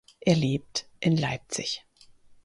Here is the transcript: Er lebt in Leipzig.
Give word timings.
Er 0.19 0.35
lebt 0.35 0.87
in 0.99 1.15
Leipzig. 1.15 1.85